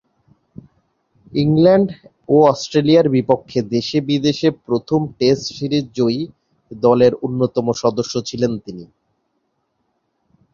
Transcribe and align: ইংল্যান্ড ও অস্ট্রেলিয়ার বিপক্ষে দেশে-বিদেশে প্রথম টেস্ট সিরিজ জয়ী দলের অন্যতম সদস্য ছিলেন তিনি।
ইংল্যান্ড 1.33 1.89
ও 2.29 2.45
অস্ট্রেলিয়ার 2.45 3.07
বিপক্ষে 3.09 3.59
দেশে-বিদেশে 3.71 4.49
প্রথম 4.65 4.99
টেস্ট 5.19 5.45
সিরিজ 5.57 5.85
জয়ী 5.95 6.21
দলের 6.71 7.13
অন্যতম 7.25 7.65
সদস্য 7.81 8.13
ছিলেন 8.29 8.51
তিনি। 8.65 8.85